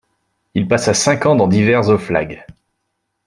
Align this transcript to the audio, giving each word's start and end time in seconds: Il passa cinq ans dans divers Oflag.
Il 0.55 0.67
passa 0.67 0.95
cinq 0.95 1.27
ans 1.27 1.35
dans 1.35 1.47
divers 1.47 1.89
Oflag. 1.89 2.43